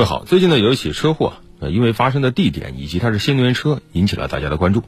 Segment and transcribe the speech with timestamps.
[0.00, 4.82] 位好，最近呢有一起车祸，呃，因为发生的地点以及它是新能源车，引起了大家的关注。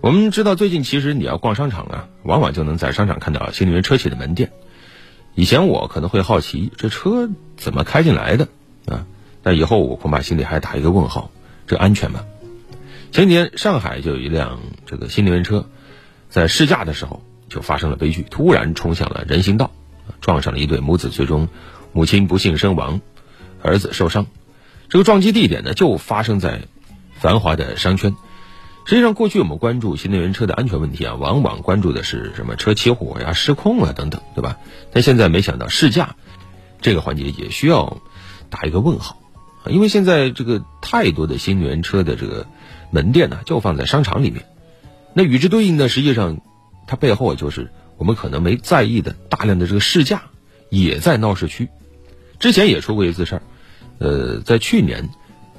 [0.00, 4.50] 我们知道，最近其实你要逛商场啊，往往就能在商场看到新能源车企的门店。
[5.34, 8.48] 以前我可能会好奇，这车怎么开进来的
[8.86, 9.04] 啊？
[9.42, 11.30] 但以后我恐怕心里还打一个问号，
[11.66, 12.24] 这安全吗？
[13.10, 15.66] 前几天上海就有一辆这个新能源车，
[16.30, 19.70] 在试驾的时候就发生了悲剧，突然冲向了人行道，
[20.22, 21.48] 撞上了一对母子，最终
[21.92, 23.02] 母亲不幸身亡。
[23.62, 24.26] 儿子受伤，
[24.88, 26.62] 这个撞击地点呢就发生在
[27.18, 28.14] 繁华的商圈。
[28.84, 34.58] 实际上，过去我们关注新能源车的安全问题啊，往往关注的是什么车起火呀、失控啊等等，对吧？
[34.92, 36.16] 但现在没想到试驾
[36.80, 37.98] 这个环节也需要
[38.50, 39.20] 打一个问号
[39.64, 42.48] 啊，因为现在这个太多的新能源车的这个
[42.90, 44.44] 门店呢就放在商场里面，
[45.14, 46.40] 那与之对应的实际上
[46.88, 50.22] 它背后就是我们可能没在意的大量的这个试驾
[50.70, 51.68] 也在闹市区。
[52.40, 53.42] 之前也出过一次事儿，
[54.02, 55.10] 呃，在去年，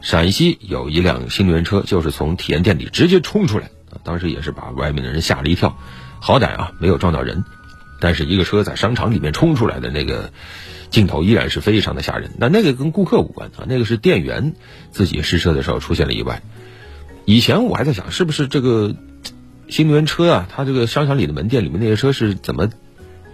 [0.01, 5.77] 陕西有一辆新能源车，就是从体验店里直接冲出来，啊，当时也是把外面的人吓了一跳，
[6.19, 7.45] 好歹啊没有撞到人，
[8.01, 10.33] 但是一个车在商场里面冲出来的那个
[10.89, 12.31] 镜头依然是非常的吓人。
[12.37, 14.55] 那那个跟顾客无关啊，那个是店员
[14.91, 16.41] 自己试车的时候出现了意外。
[17.23, 18.93] 以前我还在想，是不是这个
[19.69, 22.69] 新能源车啊，它这个商场里的门店里面那些车是怎么？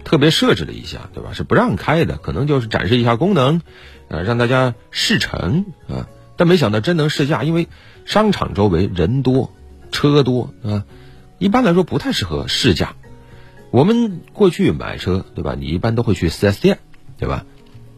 [0.04, 1.34] 特别设置了一下，对吧？
[1.34, 3.62] 是不让开的，可能就是展示一下功能，
[4.08, 6.08] 呃，让大家试乘啊。
[6.36, 7.68] 但没想到真能试驾，因为
[8.06, 9.54] 商场周围人多
[9.92, 10.86] 车多啊，
[11.38, 12.96] 一般来说不太适合试驾。
[13.72, 15.56] 我们过去买车，对吧？
[15.60, 16.80] 你一般都会去 4S 店，
[17.18, 17.46] 对吧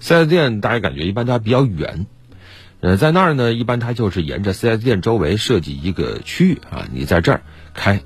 [0.01, 2.07] ？4S 店大家感觉一般它比较远，
[2.81, 7.41] 呃，在那儿呢，一般它就是沿着 4S 店周围设计一个区域啊，你在这儿
[7.73, 8.01] 开。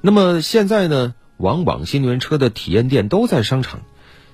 [0.00, 1.14] 那么现在呢？
[1.38, 3.80] 往往新能源车的体验店都在商场，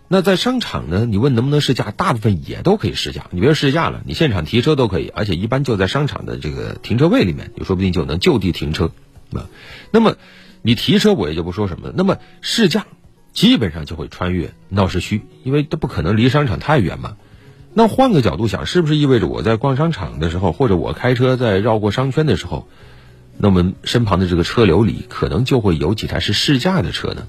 [0.08, 1.06] 那在商场呢？
[1.06, 3.26] 你问能不能试驾，大部分也都可以试驾。
[3.30, 8.90] 你别说试驾了，你现场提车都可以，而且一般就在商场的这个停车位里面，你说不定就能就地停车
[9.32, 9.48] 啊。
[9.90, 10.16] 那么
[10.62, 11.94] 你提车我也就不说什么了。
[11.96, 12.86] 那么试驾
[13.32, 17.16] 基本上就会穿越闹市区，因为它不可能离商场太远嘛。
[17.74, 22.68] 那换个角度想，是不是意味着我在逛商场的时候，或者我开车在绕过商圈的时候？
[23.36, 27.26] 那我们身旁的这个车流里，可能就会有几台是试驾的车呢。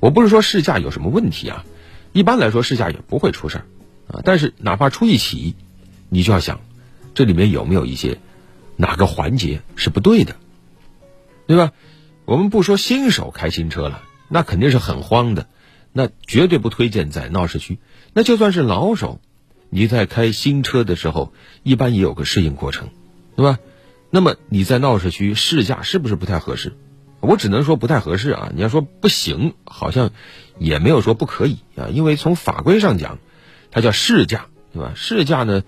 [0.00, 1.64] 我不是说试驾有什么问题啊，
[2.12, 3.64] 一般来说试驾也不会出事儿
[4.08, 4.20] 啊。
[4.24, 5.54] 但是哪怕出一起，
[6.08, 6.60] 你就要想，
[7.14, 8.18] 这里面有没有一些
[8.76, 10.34] 哪个环节是不对的，
[11.46, 11.72] 对吧？
[12.24, 15.46] 我们不说新手开新车了，那肯定是很慌的，
[15.92, 17.78] 那绝对不推荐在闹市区。
[18.12, 19.20] 那就算是老手，
[19.70, 21.32] 你在开新车的时候，
[21.62, 22.88] 一般也有个适应过程，
[23.36, 23.58] 对吧？
[24.14, 26.74] 那么你在闹市区试驾是不是不太合适？
[27.20, 28.52] 我只能说不太合适啊！
[28.54, 30.10] 你要说不行，好像
[30.58, 31.88] 也没有说不可以啊。
[31.88, 33.18] 因为从法规上讲，
[33.70, 34.92] 它叫试驾，对吧？
[34.94, 35.62] 试驾呢，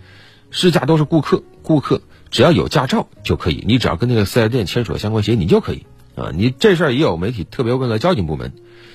[0.50, 6.30] 试驾都是顾客，顾客只要有驾照就可以，你只要跟那个四 S 店签署了相关协议，你就可以啊。
[6.34, 8.52] 你这事儿也有媒体特别问了交警部门，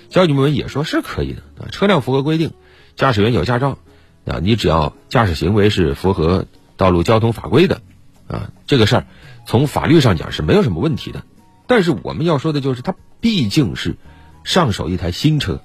[0.09, 1.71] 交警部门也说是可以的啊。
[1.71, 2.51] 车辆符合规定，
[2.95, 3.79] 驾驶员有驾照
[4.25, 6.45] 啊，你只要驾驶行为是符合
[6.77, 7.81] 道路交通法规的
[8.27, 9.05] 啊，这个事儿。
[9.49, 11.23] 从法律上讲是没有什么问题的，
[11.65, 13.97] 但是我们要说的就是，它毕竟是
[14.43, 15.63] 上手一台新车，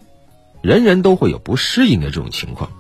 [0.63, 2.71] 人人都会有不适应的这种情况。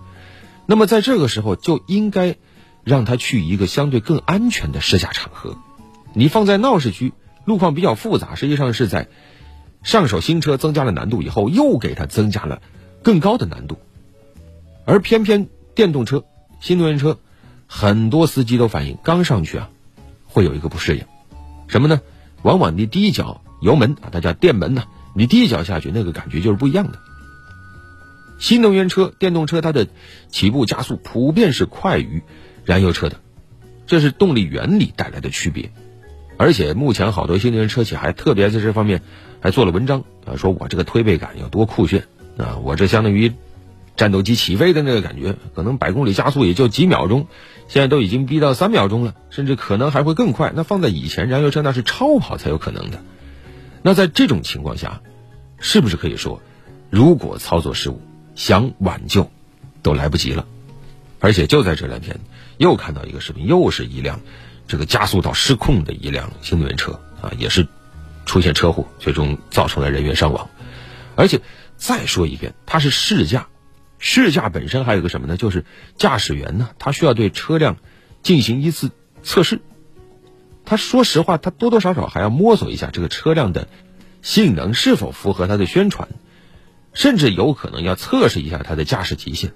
[0.65, 2.37] 那么在这个时候就应该
[2.85, 5.59] 让他去一个相对更安全的试驾场合。
[6.15, 7.13] 你放在闹市区，
[7.45, 9.09] 路况比较复杂，实际上是在
[9.83, 12.63] 上手新车增加了难度以后，又给他增加了
[13.03, 13.77] 更高的难度。
[14.87, 16.25] 而偏偏电动车、
[16.61, 17.19] 新能源车，
[17.67, 19.69] 很多司机都反映刚上去啊。
[20.35, 21.05] 会有一个不适应，
[21.69, 22.01] 什么呢？
[22.43, 24.83] 往往你第一脚油门啊，它叫电门呢，
[25.15, 26.99] 你第一脚下去，那个感觉就是不一样的。
[28.41, 29.87] 新能源车、电动车它的
[30.29, 32.25] 起步加速普遍是快于
[32.65, 33.21] 燃油车的，
[33.87, 35.71] 这是动力原理带来的区别。
[36.37, 39.03] 而且目前好多新能源车企还特别在这方面
[39.41, 42.09] 还做了文章啊，说我这个推背感有多酷炫
[42.39, 43.33] 啊，我这相当于。
[43.97, 47.29] 战斗机起飞的那个感觉，可能百公里加速也就几秒钟，
[47.69, 50.53] 现在都已经逼到三秒钟了，甚至可能还会更快。
[50.55, 53.01] 那放在以前，燃油车那是超跑才有可能的。
[53.83, 55.01] 那在这种情况下，
[55.59, 56.43] 是不是可以说，
[56.91, 58.01] 如果操作失误，
[58.35, 59.31] 想挽救
[59.83, 60.45] 都来不及了？
[61.21, 62.19] 而且就在这两天，
[62.59, 64.21] 又看到一个视频，又是一辆
[64.67, 67.67] 这个加速到失控的一辆新能源车啊，也是
[68.27, 70.51] 出现车祸，最终造成了人员伤亡。
[71.15, 71.41] 而且
[71.77, 73.47] 再说一遍，它是试驾。
[73.99, 75.37] 试驾本身还有个什么呢？
[75.37, 75.65] 就是
[75.97, 77.77] 驾驶员呢，他需要对车辆
[78.23, 78.91] 进行一次
[79.23, 79.61] 测试。
[80.65, 83.69] 他说实话，他多多少少还要摸索一下这个车辆的
[84.23, 86.09] 性能是否符合他的宣传，
[86.93, 89.53] 甚至有可能要测试一下他的驾驶极限。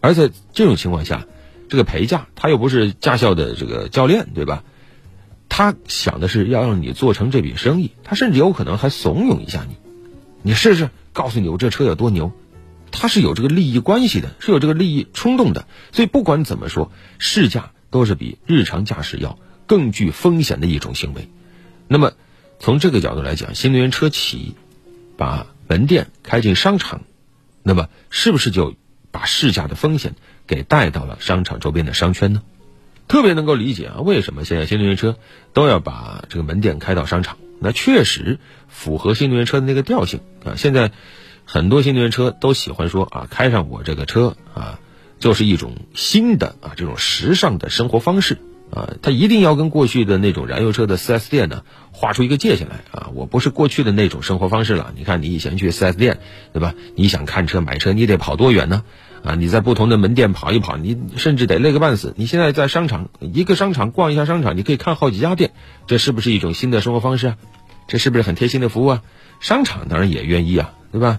[0.00, 1.26] 而在这种情况下，
[1.68, 4.64] 这个陪驾，他又不是驾校的这个教练，对吧？
[5.48, 9.76] 他想的是要让你做成这笔生意，他甚至有可能还怂恿一下你，
[10.42, 12.32] 你试试，告诉你我这车有多牛。
[12.96, 19.36] 他是有这个利益关系的，是有这个利益冲动的，所以不管怎么说，试驾都是比日常驾驶要
[19.66, 21.28] 更具风险的一种行为。
[21.88, 22.12] 那么，
[22.60, 24.54] 从这个角度来讲，新能源车企
[25.16, 27.02] 把门店开进商场，
[27.64, 28.74] 那么是不是就
[29.10, 30.14] 把试驾的风险
[30.46, 32.42] 给带到了商场周边的商圈呢？
[33.08, 35.18] 特别能够理解啊，为什么现在新能源车
[35.52, 37.38] 都要把这个门店开到商场？
[37.60, 38.38] 那确实
[38.68, 40.54] 符合新能源车的那个调性啊。
[40.56, 40.92] 现在。
[41.44, 44.80] 很多新能源车都喜欢说啊，开上我这个车啊，
[45.18, 48.38] 就是一种新的啊这种时尚的生活方式
[48.70, 48.94] 啊。
[49.02, 51.62] 它一定要跟过去的那种燃油车的 4S 店呢
[51.92, 53.10] 画出一个界限来啊。
[53.14, 54.92] 我不是过去的那种生活方式了。
[54.96, 56.18] 你看，你以前去 4S 店，
[56.52, 56.74] 对吧？
[56.96, 58.82] 你想看车买车，你得跑多远呢？
[59.22, 62.12] 啊，你在不同的门店跑一跑，你甚至得累个半死。
[62.16, 65.52] 你现在在商场，一个商场逛一下商场，你可以看好几家店，
[65.86, 67.36] 这是不是一种新的生活方式啊？
[67.88, 69.02] 这是不是很贴心的服务啊？
[69.40, 71.18] 商场当然也愿意啊，对吧？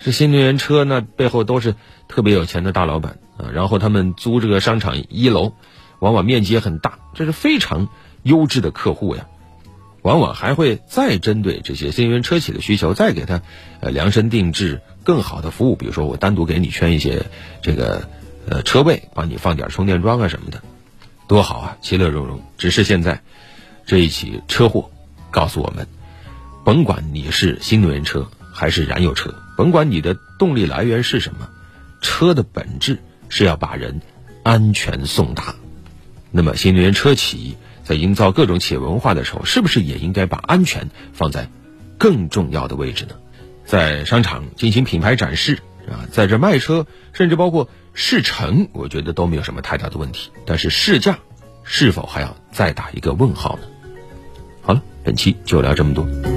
[0.00, 1.76] 这新能源车呢，背后都是
[2.08, 5.54] 特别有钱的大老板啊，然后他们租这个商场一楼，
[5.98, 7.88] 往往面积也很大，这是非常
[8.22, 9.26] 优质的客户呀。
[10.02, 13.40] 往往还会再针对这些新能源车企的需求，再给他
[13.80, 17.24] 呃量身定制更好的服务，比如说我单独给你圈一些
[17.62, 18.06] 这个
[18.46, 20.60] 呃车位，帮你放点充电桩啊什么的，
[21.26, 22.42] 多好啊，其乐融融。
[22.58, 23.22] 只是现在
[23.86, 24.90] 这一起车祸
[25.30, 25.86] 告诉我们，
[26.62, 29.34] 甭管你是新能源车还是燃油车。
[29.56, 31.50] 甭管你的动力来源是什么，
[32.00, 32.98] 车的本质
[33.28, 34.00] 是要把人
[34.42, 35.54] 安全送达。
[36.30, 41.50] 那么，新能源车企在营造各种企业文化的时候，是不是也应该把安全放在
[41.98, 43.14] 更重要的位置呢？
[43.64, 45.58] 在商场进行品牌展示
[45.88, 50.30] 啊，在这卖车，甚至包括试乘，我觉得都没有什么太大的问题。
[50.44, 51.18] 但是试驾
[51.62, 53.68] 是否还要再打一个问号呢？
[54.62, 56.33] 好了，本期就聊这么多。